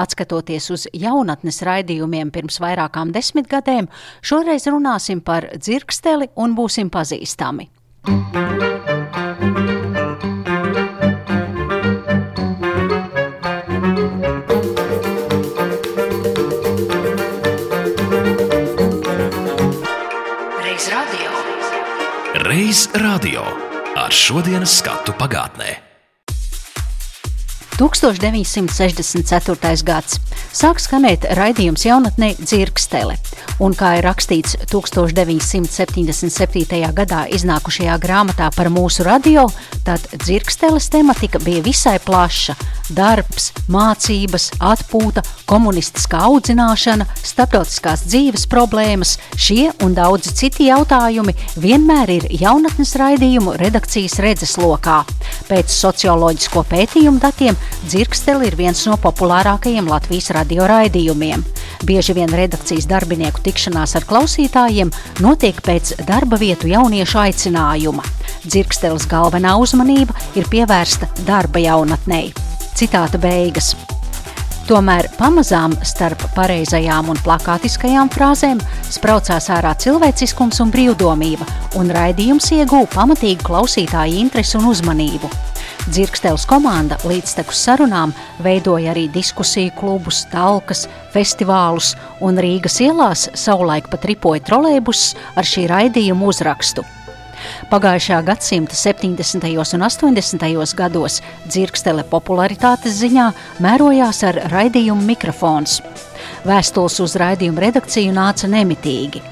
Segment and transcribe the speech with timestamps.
[0.00, 3.90] Atskatoties uz jaunatnes raidījumiem pirms vairākām desmitgadēm,
[4.24, 7.68] šoreiz runāsim par dzirksteli un būsim pazīstami.
[20.64, 21.36] Reiz radio.
[22.48, 23.44] Reiz radio
[24.00, 25.89] ar šodienas skatu pagātnē.
[27.80, 29.80] 1964.
[29.88, 30.18] gads.
[30.52, 33.14] Sāk skanēt raidījums jaunatnē Dzirkstele,
[33.64, 36.92] un kā ir rakstīts 1977.
[36.98, 39.42] gadā iznākušajā grāmatā par mūsu radio,
[39.86, 42.54] tad dzirksteles tematika bija visai plaša-
[42.96, 52.28] darbs, mācības, atpūta, komunistiskā audzināšana, starptautiskās dzīves problēmas, šie un daudzi citi jautājumi vienmēr ir
[52.42, 55.00] jaunatnes raidījumu redakcijas redzeslokā.
[55.50, 61.42] Pēc socioloģisko pētījumu datiem Dzirksteli ir viens no populārākajiem Latvijas radio raidījumiem.
[61.88, 64.92] Bieži vien redakcijas darbinieku tikšanās ar klausītājiem
[65.24, 68.04] notiek pēc darba vietu jauniešu aicinājuma.
[68.44, 72.49] Dzirksteles galvenā uzmanība ir pievērsta darba jaunatnei.
[72.76, 73.74] Citāta beigas.
[74.70, 81.48] Tomēr pamazām starp pareizajām un plakātiskajām frāzēm spraucās ārā cilvēciskums un brīvdomība,
[81.80, 85.30] un raidījums iegūta pamatīgu klausītāju interesi un uzmanību.
[85.90, 94.06] Dzirkstēls komanda līdztekus sarunām veidoja arī diskusiju klubus, talkas, festivālus, un Rīgas ielās savulaik pat
[94.06, 96.86] ripoja trolēbus ar šī raidījuma uzrakstu.
[97.70, 99.48] Pagājušā gadsimta 70.
[99.74, 100.74] un 80.
[100.76, 103.30] gados dzirkstele popularitātes ziņā
[103.62, 105.80] mērojās ar raidījumu mikrofons.
[106.46, 109.22] Vēstules uz raidījumu redakciju nāca nemitīgi.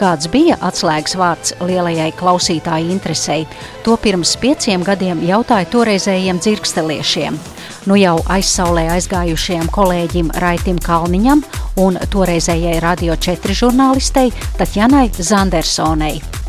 [0.00, 3.46] Kāds bija atslēgas vārds lielajai klausītāju interesei,
[3.86, 7.38] to pirms pieciem gadiem jautāja toreizējiem dzirksteliešiem.
[7.86, 11.42] Nu jau aizsaulē aizgājušajam kolēģim Raitim Kalniņam
[11.82, 16.41] un toreizējai Radio 4 žurnālistei Tatjanai Zandersonei.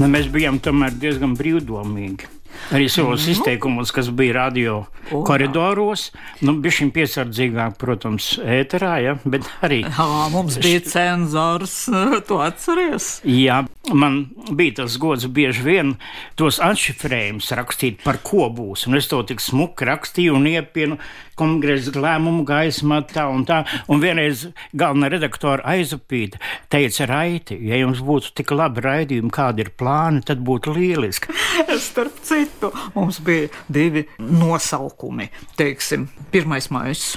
[0.00, 2.30] Nu, mēs bijām tomēr diezgan brīvdomīgi.
[2.72, 3.32] Arī savos mm.
[3.32, 4.74] izteikumos, kas bija radio
[5.10, 6.06] oh, koridoros,
[6.44, 9.82] nu, bija šim piesardzīgāk, protams, ēterā, ja, bet arī.
[9.84, 11.74] Jā, mums bija cenzors,
[12.28, 13.08] to atceries?
[13.28, 15.96] Jā, man bija tas gods bieži vien
[16.38, 21.00] tos atšifrējumus rakstīt, par ko būs, un es to tik smuki rakstīju un iepienu
[21.38, 26.40] kongresa lēmumu gaismā tā un tā, un vienreiz galvenā redaktora aizapīta
[26.72, 31.32] teica Raiti, ja jums būtu tik labi raidījumi, kādi ir plāni, tad būtu lieliski.
[31.88, 35.30] Starp citu, mums bija divi nosaukumi.
[35.58, 37.16] Teiksim, pirmais maijs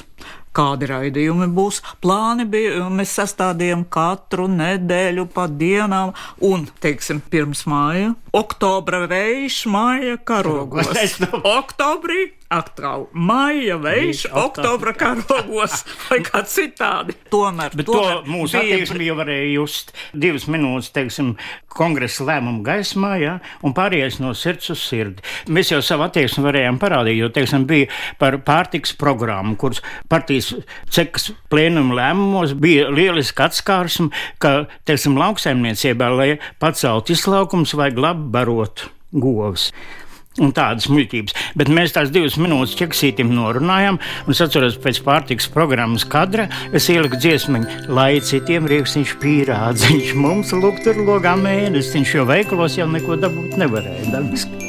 [0.56, 1.82] kādi raidījumi būs.
[2.04, 6.14] Plāni bija, mēs sastādījām katru nedēļu pa dienām,
[6.48, 10.92] un, teiksim, pirms māja, oktobra vējš, māja karogos.
[11.58, 17.16] Oktobrī atkal maija vējš, oktobra karogos vai kā citādi.
[17.34, 21.34] Tomēr, Bet tomēr to mūsu attieksmi jau varēja just divas minūtes, teiksim,
[21.76, 23.34] kongresa lēmumu gaismā, ja,
[23.66, 25.26] un pārējais no sirds uz sirdi.
[25.52, 27.90] Mēs jau savu attieksmi varējām parādīt, jo, teiksim, bija
[28.22, 30.54] par pārtiks programmu, kuras partijas
[30.94, 34.12] cekas plēnuma lēmumos bija lieliski atskārsme,
[34.44, 39.72] ka, teiksim, lauksaimniecībā, lai pacelt izlaukums, vajag labi barot govs
[40.42, 41.38] un tādas muļķības.
[41.60, 46.90] Bet mēs tās divas minūtes ķeksītim norunājām, un es atceros pēc pārtiks programmas kadra, es
[46.92, 47.64] ieliku dziesmu,
[47.96, 54.14] lai citiem rieksiņš pīrādziņš, mums lūk tur logā mēnesiņš, jo veikalos jau neko dabūt nevarēja.
[54.16, 54.65] Dabiski.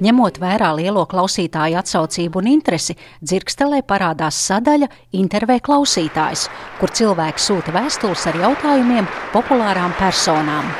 [0.00, 4.86] Ņemot vērā lielo klausītāju atsaucību un interesi, dzirkstelē parādās sadaļa
[5.20, 6.46] Intervē klausītājs,
[6.80, 10.70] kur cilvēki sūta vēstules ar jautājumiem populārām personām.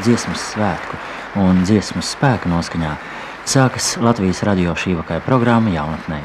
[0.00, 0.96] Dziesmas svētku
[1.44, 2.94] un dziesmas spēka noskaņā
[3.44, 6.22] sākas Latvijas radio šī vakara programma jaunatnē.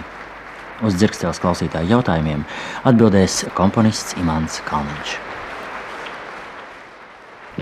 [0.88, 2.48] Uz dzirkstēles klausītāju jautājumiem
[2.88, 5.31] atbildēs komponists Imants Kalniņš.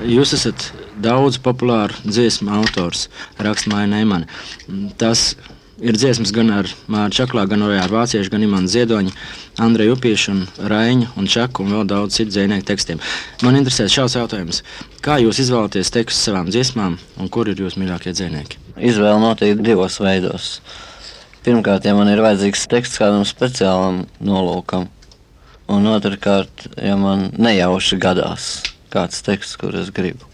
[0.07, 0.69] Jūs esat
[1.01, 3.07] daudz populāru dziesmu autors,
[3.40, 4.30] rakstmāja Neimani.
[5.00, 5.34] Tas
[5.80, 9.13] Ir dziesmas gan ar Mārtu Čaklā, gan arī ar vāciešu, gan Imants Ziedoņu,
[9.63, 13.00] Andreju Upīšu, un Rainu un Čaku un vēl daudz citu dzinieku tekstiem.
[13.48, 14.60] Man interesē šāds jautājums.
[15.06, 18.60] Kā jūs izvēlaties tekstus savām dziesmām un kur ir jūsu mīļākie dzinieki?
[18.90, 20.50] Izvēle notiek divos veidos.
[21.46, 24.90] Pirmkārt, ja man ir vajadzīgs teksts kādam speciālam nolūkam,
[25.72, 28.50] un otrkārt, ja man nejauši gadās
[28.94, 30.27] kāds teksts, kur es gribu,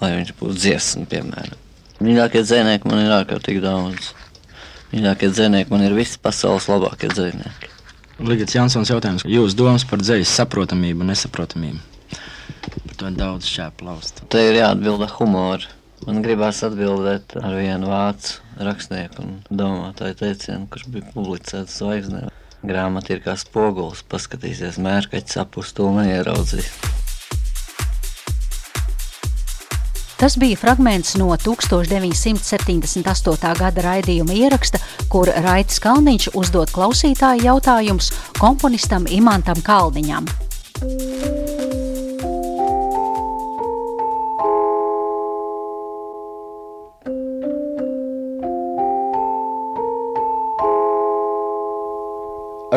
[0.00, 1.62] lai viņš būtu dziesma, piemēram.
[2.04, 4.12] Mīļākie dzinieki man ir ārkārtīgi daudz.
[4.92, 7.72] Mīļākie dzinieki man ir visi pasaules labākie dzinieki.
[8.24, 11.80] Ligits Jansons jautājums, jūsu domas par dzīslu saprotamību un nesaprotamību?
[12.76, 14.22] Par to daudz šķēpu laust.
[14.32, 15.72] Te ir jāatbild ar humoru.
[16.06, 22.26] Man gribās atbildēt ar vienu vācu rakstnieku un domātāju teicienu, kurš bija publicēts zvaigznē.
[22.66, 25.90] Grāmata ir kā spogulis, paskatīsies mērkaķis apust to
[30.16, 33.50] Tas bija fragments no 1978.
[33.58, 34.78] gada raidījuma ieraksta,
[35.12, 38.08] kur Raitas Kalniņš uzdod klausītāju jautājumus
[38.40, 40.24] komponistam Imantam Kalniņam.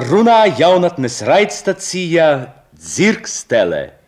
[0.10, 2.28] Runā jaunatnes raidstacija
[2.76, 3.99] Dzirkstele.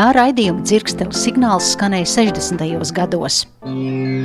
[0.00, 2.62] Tā raidījuma dzirksteles signāls skanēja 60.
[2.96, 3.42] gados.
[3.68, 4.19] un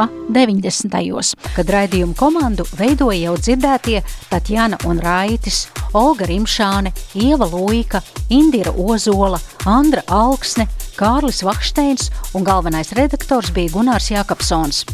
[0.00, 0.88] tā 90.
[0.88, 4.00] gados, kad raidījumu komandu veidoja jau dzirdētie
[4.30, 8.00] Tatjana un Raitis, Olga Rimšāne, Ieva Luika,
[8.30, 14.84] Indira Ozola, Andra Alksne, Kārlis Vakšteins un galvenais redaktors bija Gunārs Jākapsons.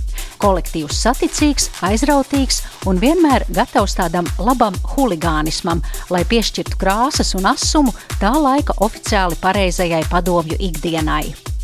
[0.42, 8.32] Kolektīvs saticīgs, aizrautīgs un vienmēr gatavs tādam labam huligānismam, lai piešķirtu krāsas un asumu tā
[8.38, 11.55] laika oficiāli pareizajai padomju ikdienai.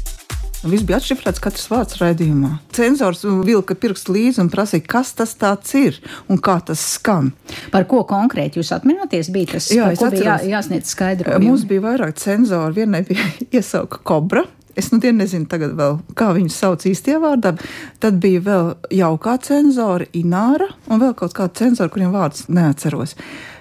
[0.63, 2.53] Viss bija atšifrēts, katrs vārds raidījumā.
[2.77, 5.35] Cenzors vilka pirkstu līdzi un prasīja, kas tas
[5.75, 5.99] ir
[6.31, 7.33] un kā tas skan.
[7.75, 9.33] Par ko konkrēti jūs atminaties?
[9.35, 11.49] Bija tas, Jā, bija jā, jāsniedz skaidrojumi?
[11.49, 12.77] Mums bija vairāk cenzori.
[12.79, 13.27] Vienai bija
[13.59, 14.45] iesauka kobra.
[14.79, 17.57] Es nu dienu nezinu, tagad vēl, kā viņu sauc īstajā vārdā.
[18.01, 18.71] Tad bija vēl
[19.03, 23.17] jaukā cenzora, Ināra, un vēl kaut kāda cenzora, kuriem vārdus neatceros.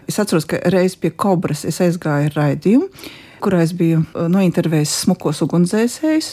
[0.07, 2.87] Es atceros, ka reiz pie kobras es aizgāju ar raidījumu,
[3.43, 6.31] kurā es biju uh, nointervējis smukos ugunsdzēsējus.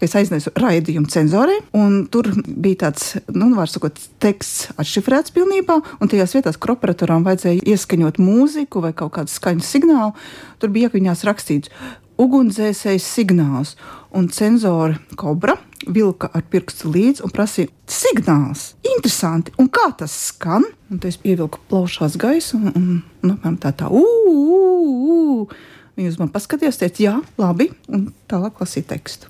[0.00, 6.10] Es aiznesu raidījumu cenzorei, un tur bija tāds, nu, var sakot, teksts atšifrēts pilnībā, un
[6.10, 10.14] tajās vietās, kur operatorām vajadzēja ieskaņot mūziku vai kaut kādu skaņu signālu,
[10.62, 11.74] tur bija iekļņās rakstīts
[12.20, 13.74] ugunsdzēsējs signāls,
[14.16, 15.56] un cenzori Kobra
[15.88, 18.74] vilka ar pirkstu līdzi un prasīja signāls.
[18.84, 20.66] Interesanti, un kā tas skan?
[20.92, 22.88] Un es ievilku plaušās gaisu, un, un
[23.24, 25.46] nu, apmēram tā tā, uu,
[25.98, 29.28] Viņi uz mani paskatījās, teica, jā, labi, un tālāk lasīja tekstu.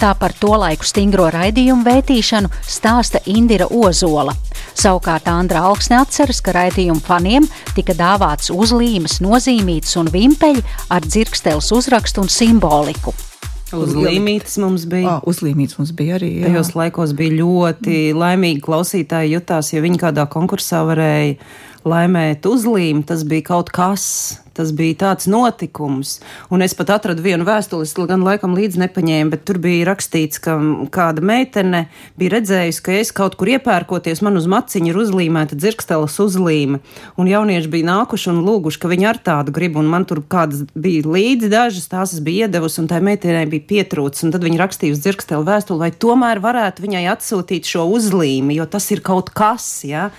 [0.00, 4.32] Tā par to laiku stingro raidījumu vērtīšanu stāsta Indira Ozola.
[4.72, 7.44] Savukārt Andra Alksne atceras, ka raidījumu faniem
[7.76, 10.64] tika dāvāts uzlīmes, nozīmītas un vimpeļi
[10.96, 13.12] ar dzirksteles uzrakstu un simboliku.
[13.76, 15.18] Uzlīmītas mums bija.
[15.18, 16.32] Ah, uzlīmītas mums bija arī.
[16.40, 16.48] Jā.
[16.48, 21.36] Tajos laikos bija ļoti laimīgi klausītāji jutās, ja viņi kādā konkursā varēja
[21.84, 23.04] laimēt uzlīmi.
[23.04, 24.06] Tas bija kaut kas,
[24.60, 26.18] tas bija tāds notikums.
[26.52, 30.40] Un es pat atradu vienu vēstuli, es gan laikam līdzi nepaņēmu, bet tur bija rakstīts,
[30.44, 30.56] ka
[30.92, 31.86] kāda meitene
[32.20, 36.80] bija redzējusi, ka es kaut kur iepērkoties, man uz maciņa ir uzlīmēta dzirksteles uzlīme.
[37.20, 40.64] Un jaunieši bija nākuši un lūguši, ka viņi ar tādu grib, un man tur kādas
[40.74, 44.26] bija līdzi dažas, tās es biju iedevusi, un tai meitenei bija pietrūcis.
[44.26, 48.68] Un tad viņi rakstīja uz dzirksteli vēstuli, vai tomēr varētu viņai atsūtīt šo uzlīmi, jo
[48.70, 49.68] tas ir kaut kas.
[49.88, 50.10] Ja?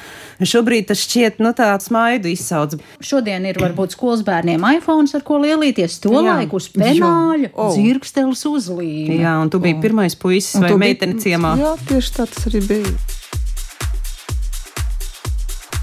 [0.41, 2.77] Šobrīd tas šķiet, nu, tāds maidu izsauc.
[3.05, 6.23] Šodien ir varbūt skolas bērniem iPhone, ar ko lielīties to Jā.
[6.39, 7.55] laiku uz penāļa, Jā.
[7.55, 7.69] O.
[7.75, 9.19] dzirksteles uzlīme.
[9.21, 9.81] Jā, un tu biji O.
[9.83, 11.57] pirmais puisis Un vai meitene ciemā.
[11.59, 12.93] Jā, tieši tā tas arī bija.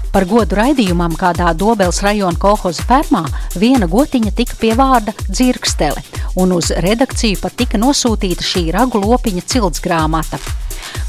[0.09, 3.21] Par godu raidījumam kādā Dobeles rajona kolhoza fermā
[3.61, 6.01] viena gotiņa tika pie vārda dzirkstele,
[6.41, 10.41] un uz redakciju pat tika nosūtīta šī ragu lopiņa cilts grāmata.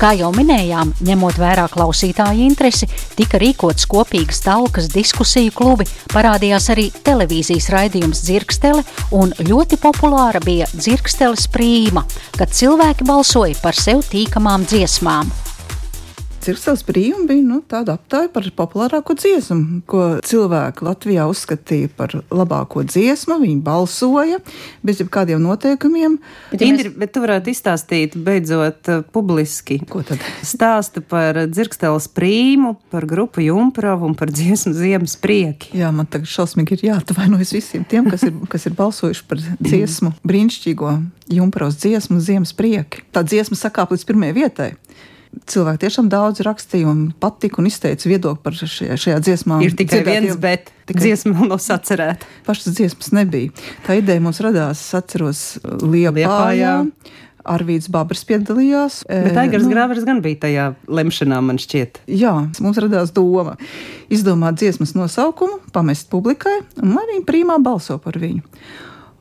[0.00, 6.88] Kā jau minējām, ņemot vērā klausītāju interesi, tika rīkots kopīgas talkas diskusiju klubi, parādījās arī
[7.04, 12.06] televīzijas raidījums Dzirkstele un ļoti populāra bija Dzirksteles prīma,
[12.38, 15.30] kad cilvēki balsoja par sev tīkamām dziesmām.
[16.40, 22.80] Cirksels brīvība bija nu, tāda aptāja par populārāko dziesmu, ko cilvēki Latvijā uzskatīja par labāko
[22.88, 23.36] dziesmu.
[23.42, 24.38] Viņi balsoja
[24.86, 26.16] bez jebkādiem noteikumiem.
[26.52, 26.96] Bet, Indri, mēs...
[27.02, 29.82] bet tu varētu izstāstīt beidzot uh, publiski.
[29.90, 30.24] Ko tad?
[30.46, 35.74] Stāstu par dzirksteles prīmu, par grupu Jumpravu un par dziesmu Ziemas prieki.
[35.76, 40.16] Jā, man tagad šausmīgi ir jāatvainojas visiem tiem, kas ir, kas ir balsojuši par dziesmu
[40.24, 40.96] brīnišķīgo
[41.36, 43.04] Jumpravas dziesmu Ziemas prieki.
[43.12, 44.72] Tā dziesma sakāp līdz pirmajai vietai
[45.50, 49.60] cilvēki tiešām daudz rakstīja un patika un izteica viedokli par šajā, šajā dziesmā.
[49.64, 52.28] Ir tikai viens, bet tikai dziesma vēl nav sacerēta.
[52.46, 53.54] Pašas dziesmas nebija.
[53.86, 56.76] Tā ideja mums radās, atceros, Liepājā.
[57.50, 59.00] Arvīts Babers piedalījās.
[59.08, 62.02] Bet Aigars nu, Grāvers gan bija tajā lemšanā, man šķiet.
[62.12, 63.56] Jā, mums radās doma
[64.12, 68.44] izdomāt dziesmas nosaukumu, pamest publikai, un lai viņi prīmā balso par viņu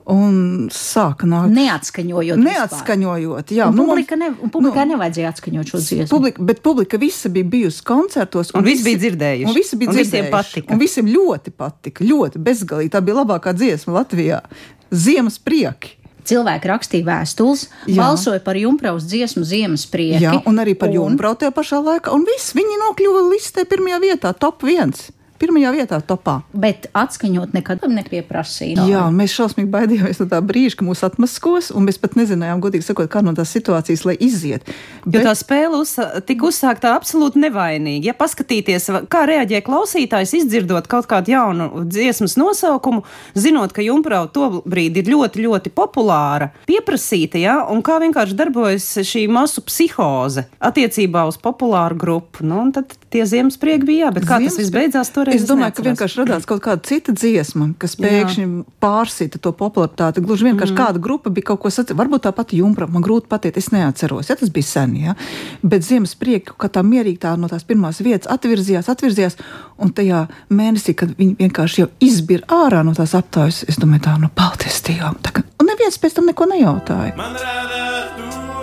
[0.10, 1.54] un sāka nākt.
[1.54, 2.42] Neatskaņojot.
[2.42, 3.68] Neatskaņojot, jā.
[3.70, 6.10] Un nu, publika ne, un publikai nu, nevajadzēja atskaņot šo dziesmu.
[6.12, 8.54] Publika, bet publika visa bija bijusi koncertos.
[8.54, 9.52] Un, un visi bija dzirdējuši.
[9.52, 10.26] Un visi bija un dzirdējuši.
[10.26, 10.74] Visiem patika.
[10.74, 12.94] Un visiem ļoti patika, ļoti bezgalīgi.
[12.96, 14.42] Tā bija labākā dziesma Latvijā.
[14.90, 15.96] Ziemas prieki.
[16.30, 18.04] Cilvēki rakstīja vēstules, Jā.
[18.04, 20.22] balsoja par Junkraus dziesmu Ziemas prieki.
[20.28, 21.00] Jā, un arī par un...
[21.00, 22.14] Junkrau tajā pašā laikā.
[22.14, 25.08] Un viss, viņi nokļuva listē pirmajā vietā, top viens
[25.40, 26.40] pirmajā vietā topā.
[26.54, 28.86] Bet atskaņot nekad nepieprasīja.
[28.90, 32.88] Jā, mēs šausmīgi baidījāmies no tā brīža, ka mūs atmaskos, un mēs pat nezinājām, godīgi
[32.90, 34.68] sakot, kā no tās situācijas, lai iziet.
[35.06, 35.20] Bet...
[35.20, 35.96] Jo tā spēle uz,
[36.28, 38.12] tika uzsākta absolūti nevainīgi.
[38.12, 43.06] Ja paskatīties, kā reaģē klausītājs, izdzirdot kaut kādu jaunu dziesmas nosaukumu,
[43.40, 48.92] zinot, ka jumprau to brīdi ir ļoti, ļoti populāra, pieprasīta, ja, un kā vienkārši darbojas
[49.08, 54.26] šī masu psihoze attiecībā uz populāru grupu, nu, tad tie ziemas prieki bija, jā, bet
[54.28, 54.56] kā Ziemas...
[54.56, 58.46] tas viss beidzās, tur Es domāju, ka vienkārši radās kaut kāda cita dziesma, kas pēkšņi
[58.46, 58.64] Jā.
[58.84, 60.24] pārsita to popularitāti.
[60.26, 60.80] Gluži vienkārši mm.
[60.80, 61.98] kāda grupa bija kaut ko sacījusi.
[62.00, 64.30] Varbūt tā pati jumpa, man grūti pateikt, es neatceros.
[64.30, 65.16] Ja, tas bija sen, ja?
[65.64, 69.40] bet ziemas prieka, ka tā mierīgi tā no tās pirmās vietas atvirzījās, atvirzījās.
[69.80, 74.18] Un tajā mēnesī, kad viņi vienkārši jau izbira ārā no tās aptaujas, es domāju, tā
[74.22, 75.18] nu, paldies Dievam.
[75.60, 77.16] Un neviens pēc tam neko nejautāja.
[77.20, 78.58] Man rādās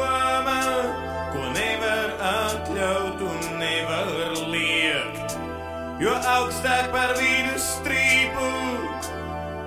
[6.93, 8.49] par vidusstrīpu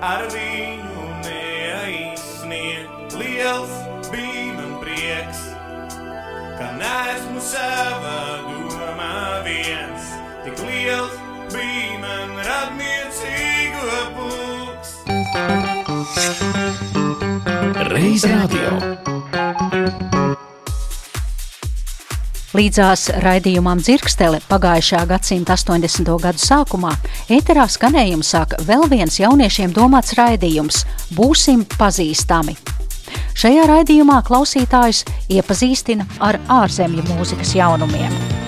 [0.04, 3.16] ar viņu neaizsniegt.
[3.20, 3.74] Liels
[4.12, 5.42] bija man prieks,
[6.58, 10.08] ka neesmu savā domā viens.
[10.46, 11.14] Tik liels
[11.52, 14.96] bija man radniecīgo pulks.
[17.90, 19.09] Reiz radio.
[22.50, 26.08] Līdzās raidījumam Dzirkstele pagājušā gadsimta 80.
[26.18, 26.90] gadu sākumā
[27.30, 30.82] ēterā skanējumu sāk vēl viens jauniešiem domāts raidījums-
[31.18, 32.56] Būsim pazīstami.
[33.38, 38.39] Šajā raidījumā klausītājus iepazīstina ar ārzemju mūzikas jaunumiem.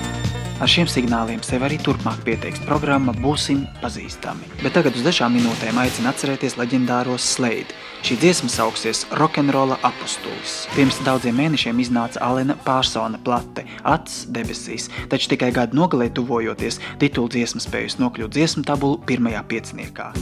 [0.63, 4.47] Ar šiem signāliem sev arī turpmāk pieteiks programma Būsim pazīstami.
[4.61, 7.75] Bet tagad uz dažām minūtēm aicinu atcerēties leģendāros slēdi.
[8.07, 10.61] Šī dziesma sauksies Rock'n'Rolla apustulis.
[10.77, 17.35] Pirms daudziem mēnešiem iznāca Alena Pārsona plate Acis debesīs, taču tikai gadu nogalē tuvojoties titulu
[17.35, 20.13] dziesmu spējusi nokļūt dziesmu tabulu pirmajā pieciniekā.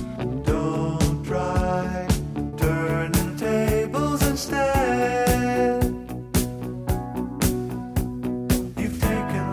[0.48, 0.59] Don't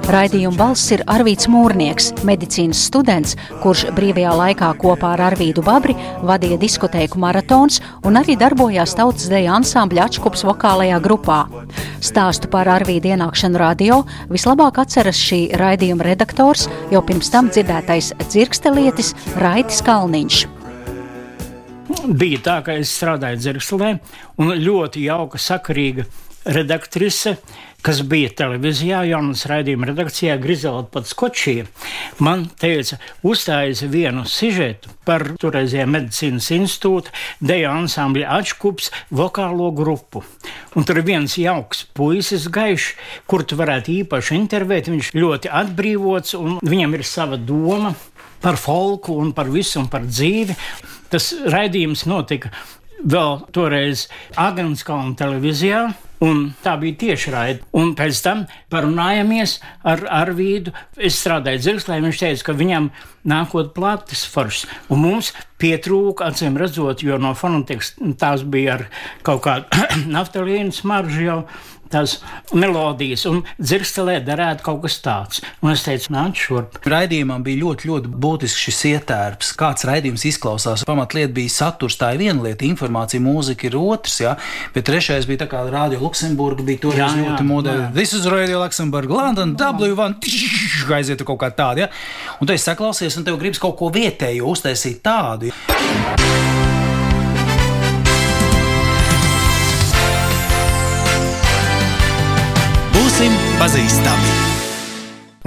[0.07, 6.55] Raidījuma balss ir Arvīts Mūrnieks, medicīnas students, kurš brīvajā laikā kopā ar Arvīdu Babri vadīja
[6.61, 11.41] diskotēku maratons un arī darbojās tautas deja ansambļa atškups vokālajā grupā.
[11.99, 13.97] Stāstu par Arvīdu ienākšanu radio
[14.31, 19.11] vislabāk atceras šī raidījuma redaktors, jau pirms tam dzirdētais dzirkstelietis
[19.43, 20.45] Raitis Kalniņš.
[22.07, 23.91] Bija tā, ka es strādāju dzirkstelē
[24.39, 26.07] un ļoti jauka, sakarīga
[26.47, 27.35] redaktrise
[27.85, 31.67] kas bija televīzijā, jaunas raidījuma redakcijā, Grizela pats Kočija,
[32.23, 40.23] man teica, uzstājas vienu sižetu par toreizējā medicīnas institūta deja ansambļa atškups vokālo grupu.
[40.75, 42.91] Un tur ir viens jauks puisis gaišs,
[43.29, 47.93] kur tu varētu īpaši intervēt, viņš ļoti atbrīvots un viņam ir sava doma
[48.41, 50.57] par folku un par visu un par dzīvi.
[51.11, 52.51] Tas raidījums notika
[53.05, 55.87] vēl toreiz Agenskalna televīzijā.
[56.25, 57.67] Un tā bija tieši raidījuma.
[57.77, 60.73] Un pēc tam parunājāmies ar Arvīdu.
[60.97, 62.89] Es strādāju dzirkslē, viņš teica, ka viņam
[63.27, 64.65] nākot plates foršs.
[64.93, 68.85] Un mums pietrūka, acīm redzot, jo no fonoteks tās bija ar
[69.27, 69.85] kaut kādu
[70.17, 71.39] naftalīnu smaržu jau.
[71.91, 72.17] Tās
[72.53, 75.41] melodijas, un dzirstelē darētu kaut kas tāds.
[75.63, 76.79] Un es teicu, nāc šurp.
[76.87, 79.53] Raidījumam bija ļoti, ļoti būtisks šis ietērps.
[79.59, 80.85] Kāds raidījums izklausās?
[80.87, 84.35] Pamatlieta bija saturs, tā ir viena lieta, informācija, mūzika ir otrs, jā,
[84.75, 87.75] bet trešais bija tā kā Radio Luksemburga bija toreiz Jā, jā, ļoti modē.
[87.81, 87.89] jā.
[87.97, 90.17] This is Radio Luxemburg, London, W1,
[90.97, 91.91] aiziet kaut kā tāda, jā.
[92.41, 95.53] Un tu esi saklausies, un tev gribas kaut ko vietēju uztaisīt tādu.
[95.67, 96.76] Būsim
[103.57, 104.33] pazīstami!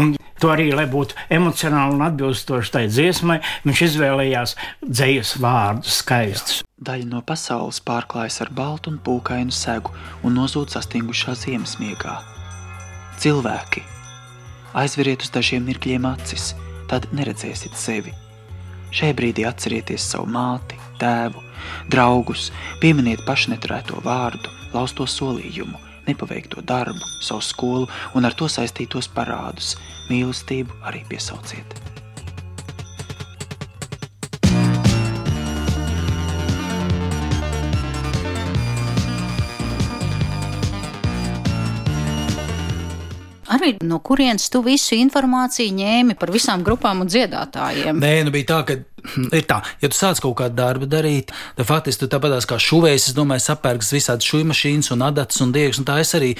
[0.01, 6.63] Un to arī, lai būtu emocionāli un atbilstoši tai dziesmai, viņš izvēlējās dzīslas vārdus, skaistus.
[6.81, 9.93] Daļa no pasaules pārklājas ar baltu un pūkainu segu
[10.25, 12.17] un nozūd sastingušā ziemas miegā.
[13.21, 13.85] Cilvēki,
[14.81, 16.55] aizveriet uz dažiem mirkļiem acis,
[16.91, 18.15] tad neredzēsiet sevi.
[18.97, 21.45] Šai brīdī atcerieties savu māti, tēvu,
[21.93, 22.49] draugus,
[22.83, 29.77] pieminiet pašneturēto vārdu, lausto solījumu, nepaveikto darbu, savu skolu un ar to saistītos parādus.
[30.11, 32.00] Mīlestību arī piesauciet.
[43.61, 48.01] Arī no kurienes tu visu informāciju ņēmi par visām grupām un dziedātājiem?
[48.01, 48.77] Nē, nu bija tā, ka
[49.37, 53.11] ir tā, ja tu sāc kaut kādu darbu darīt, tad faktiski tu tāpatās kā šuvējs,
[53.11, 56.33] es domāju, sapērks visādi šuju mašīnas un adatas un diegs, un tā es arī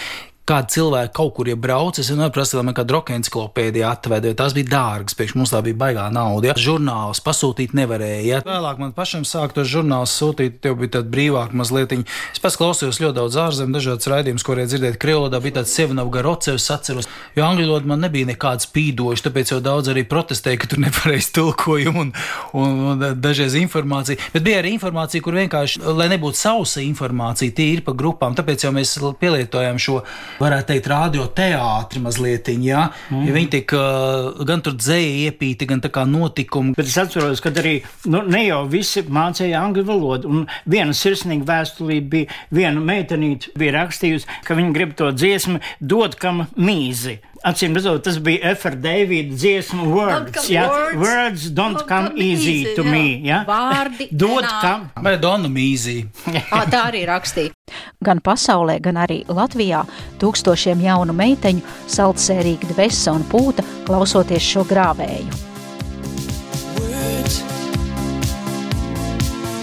[0.51, 4.37] kādi cilvēki kaut kur ir braucis, un prasa, lai man kāda roka enciklopēdija atved, jo
[4.39, 6.51] tās bija dārgas, priekš mums tā bija baigā nauda.
[6.51, 6.57] Ja?
[6.59, 8.23] Žurnāls pasūtīt nevarēja.
[8.27, 8.41] Ja?
[8.47, 11.95] Vēlāk man pašam sāk tos žurnālus sūtīt, tev bija tāda brīvāka mazliet.
[12.35, 16.11] Es pats klausījos ļoti daudz ārzemju, dažādas raidījumus, ko varēja dzirdēt Krievodā, bija tāds Sevinov
[16.15, 20.71] Garocevs atceros, jo angļu valoda man nebija nekāds spīdošs, tāpēc jau daudz arī protestēja, ka
[20.71, 22.13] tur nepareiz tulkojumu un,
[22.59, 24.21] un, un dažreiz informācija.
[24.35, 28.67] Bet bija arī informācija, kur vienkārši, lai nebūtu sausa informācija, tie ir pa grupām, tāpēc
[28.67, 30.01] jau mēs pielietojam šo
[30.41, 32.51] varētu teikt, radioteātri mazliet.
[32.65, 32.89] Ja?
[33.11, 33.27] Mm.
[33.29, 36.75] ja viņi tik uh, gan tur dzēja iepīti, gan tā kā notikumi.
[36.79, 37.79] Bet es atceros, ka arī
[38.11, 40.31] nu, ne jau visi mācīja angļu valodu.
[40.31, 46.17] Un viena sirsnīga vēstulī bija viena meitenīte, bija rakstījusi, ka viņa grib to dziesmu dot
[46.21, 47.21] kam mīzi.
[47.41, 48.75] Acīm redzot, tas bija F.R.
[48.77, 50.51] Davida dziesmu words.
[50.53, 50.67] Ja?
[50.69, 50.99] words.
[51.01, 52.91] Words don't, don't come, come easy, easy, to jā.
[52.93, 53.07] me.
[53.25, 53.39] Ja?
[53.49, 54.91] Vārdi Dod kam.
[55.01, 56.03] Vai Donu mīzī?
[56.75, 57.57] Tā arī rakstīja.
[58.05, 59.85] Gan pasaulē, gan arī Latvijā
[60.23, 65.47] tūkstošiem jaunu meiteņu saldsērīgi dvēsa un pūta klausoties šo grāvēju.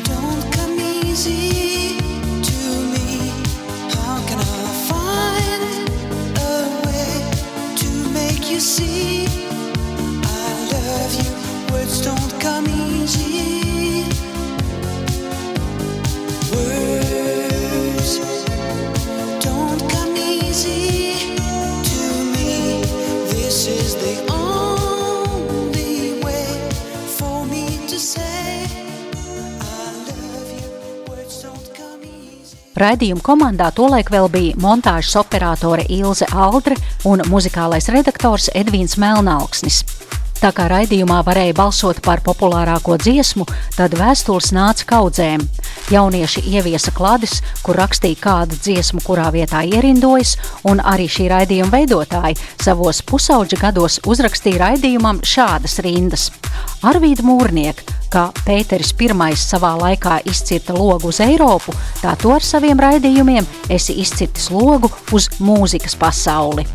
[0.08, 0.78] Don't come
[32.78, 36.76] Raidījuma komandā tolaik vēl bija montāžas operātore Ilze Aldre
[37.10, 39.80] un muzikālais redaktors Edvīns Melnauksnis.
[40.38, 45.42] Tā kā raidījumā varēja balsot par populārāko dziesmu, tad vēstules nāca kaudzēm.
[45.90, 50.36] Jaunieši ieviesa kladus, kur rakstīja kādu dziesmu, kurā vietā ierindojas,
[50.70, 56.30] un arī šī raidījuma veidotāji savos pusauģa gados uzrakstīja raidījumam šādas rindas.
[56.86, 61.74] Arvīda Mūrnieka, kā Pēteris I savā laikā izcirta logu uz Eiropu,
[62.04, 66.68] tā tu ar saviem raidījumiem esi izcirtis logu uz mūzikas pasauli.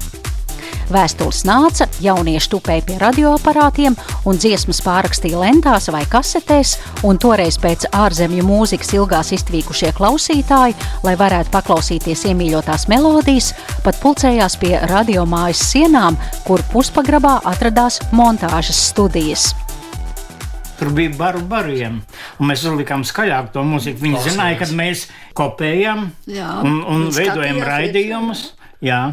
[0.93, 3.97] Vēstules nāca, jaunieši tupēja pie radioaparātiem
[4.29, 6.75] un dziesmas pārrakstīja lentās vai kasetēs,
[7.09, 13.53] un toreiz pēc ārzemju mūzikas ilgās iztvīkušie klausītāji, lai varētu paklausīties iemīļotās melodijas,
[13.87, 19.53] pat pulcējās pie radiomājas sienām, kur puspagrabā atradās montāžas studijas.
[20.83, 22.01] Tur bija baru bariem,
[22.43, 24.03] un mēs uzlikām skaļāk to mūziku.
[24.03, 24.35] Viņi Klausījās.
[24.35, 25.05] zināja, ka mēs
[25.39, 28.43] kopējam Jā, un, un veidojam raidījumus.
[28.49, 28.62] Jā,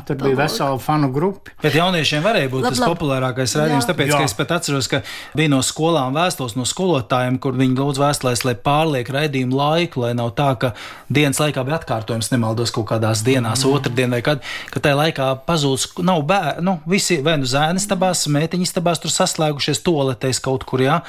[0.06, 1.54] tur bija vesela fanu grupa.
[1.62, 2.94] Bet jauniešiem varēja būt Lab, tas lab.
[2.96, 3.92] populārākais raidījums, Jā.
[3.92, 4.18] tāpēc, Jā.
[4.18, 5.02] ka es pat atceros, ka
[5.38, 10.16] bija no skolām vēstules no skolotājiem, kur viņi lūdz vēstulēs, lai pārliek raidījumu laiku, lai
[10.18, 10.72] nav tā, ka
[11.06, 13.78] dienas laikā bija atkārtojums, nemaldos kaut kādās dienās, mm.
[13.78, 14.42] otrdien vai kad,
[14.74, 19.14] ka tajā laikā pazūd, nav bērni, nu, visi vai nu zēni stabās, meitiņas stabās tur
[19.14, 21.00] saslēgušies toletēs kaut kur, jā,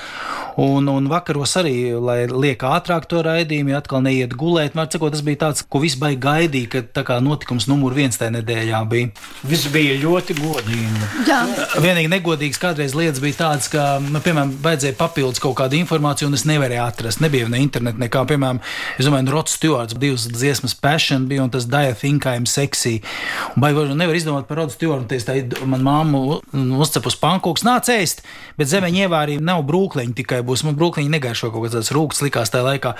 [0.56, 5.12] un, un vakaros arī, lai liek ātrāk to raidījumu, ja atkal neiet gulēt, var cikot,
[5.14, 8.80] tas bija tāds, ko viss baigi gaidīja, ka tā kā notikums numur viens tajā nedēļā
[8.90, 9.10] bija.
[9.46, 11.08] Viss bija ļoti godīgi.
[11.28, 11.40] Jā.
[11.80, 16.38] Vienīgi negodīgs kādreiz lietas bija tādas, ka, nu, piemēram, vajadzēja papildus kaut kādu informāciju, un
[16.38, 17.22] es nevarēju atrast.
[17.24, 18.60] Nebija ne interneta, nekā, piemēram,
[18.98, 23.00] es domāju, Rots Stewards, divas dziesmas Passion bija, un tas Daya Think I'm Sexy.
[23.54, 26.40] Un vai var- nevar izdomāt par Rotu Stewardu, un tā ir man māmu
[26.80, 28.24] uzcep uz pankūks, nāc ēst,
[28.58, 32.66] bet zemeņa ievārījuma nav brūkliņa, tikai būs, man brūkliņa negaršo kaut kāds rūks likās tajā
[32.66, 32.94] laikā.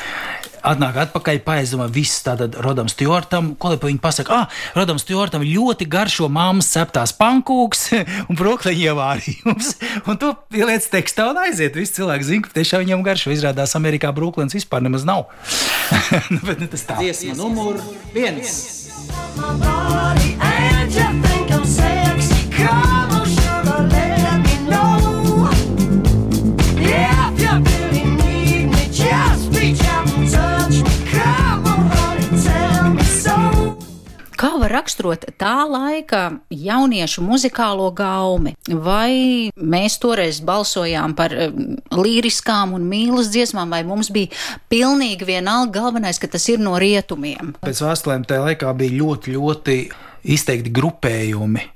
[0.70, 5.44] Atnāk atpakaļ, paaizdoma viss tātad Rodam Stjortam, ko lai pa viņu pasaka, ah, Rodam Stjortam
[5.46, 7.86] ļoti garšo mammas ceptās pankūks
[8.28, 9.72] un brokleņa ievārījums.
[10.10, 11.76] Un to pieliec tekstā un aiziet.
[11.76, 13.32] Visi cilvēki zina, ka tiešām viņam garšo.
[13.34, 15.28] Izrādās Amerikā brokleņas vispār nemaz nav.
[16.32, 16.98] nu, bet ne tas tā.
[17.00, 17.80] Dziesma numur
[18.16, 18.90] viens.
[20.42, 20.92] And
[22.58, 22.99] you
[34.70, 38.54] raksturot tā laika jauniešu muzikālo gaumi?
[38.70, 44.30] Vai mēs toreiz balsojām par um, līriskām un mīlestības dziesmām, vai mums bija
[44.72, 47.54] pilnīgi vienalga galvenais, ka tas ir no rietumiem?
[47.64, 49.76] Pēc vēstulēm tajā laikā bija ļoti, ļoti
[50.36, 51.66] izteikti grupējumi.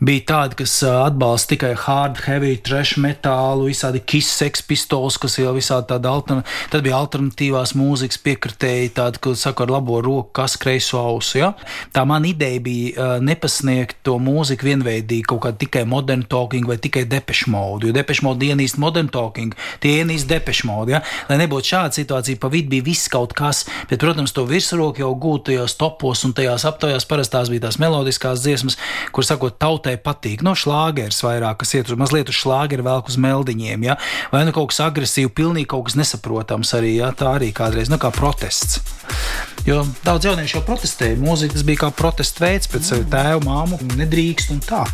[0.00, 5.90] Bija tādi, kas atbalsta tikai hard, heavy, trash metālu, visādi sex pistols, kas jau visādi
[5.90, 6.68] tāda alternatīva.
[6.72, 11.42] Tad bija alternatīvās mūzikas piekritēji, tādi, kas saka ar labo roku, kas kreiso ausu.
[11.42, 11.50] Ja?
[11.92, 17.04] Tā man ideja bija nepasniegt to mūziku vienveidīgi, kaut kā tikai modern talking vai tikai
[17.04, 17.90] depešu modu.
[17.90, 19.52] Jo depešu modu ienīst modern talking,
[19.84, 20.96] tie ienīst depešu modu.
[20.96, 21.02] Ja?
[21.28, 25.12] Lai nebūtu šāda situācija, pa vidu bija viss kaut kas, bet, protams, to virsroku jau
[25.12, 28.80] gūt tajos topos un tajās aptaujās parastās bija tās melodiskās dziesmas,
[29.12, 30.44] kur sakot, tautai patīk.
[30.46, 33.98] No šlāgeres vairāk, kas iet uz mazliet uz šlāgeru, vēl uz meldiņiem, ja?
[34.32, 37.10] vai nu kaut kas agresīvs, pilnīgi kaut kas nesaprotams arī, ja?
[37.16, 38.80] tā arī kādreiz, nu kā protests.
[39.66, 41.18] Jo daudz jauniešu jau protestēja.
[41.20, 44.84] Mūzika tas bija kā protesta veids pret savu tēvu, māmu, nedrīkst un tā.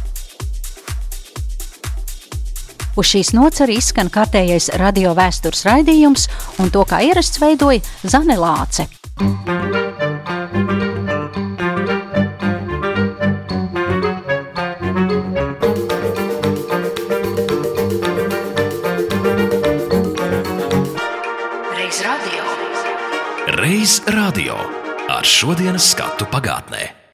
[2.96, 6.30] Uz šīs nots arī skan kārtējais radio vēstures raidījums,
[6.64, 8.88] un to kā ierasts veidoja Zane Lāce.
[9.20, 10.85] Reiz
[24.06, 24.54] radio.
[25.10, 26.96] Ar šodienas skatu pagātnē.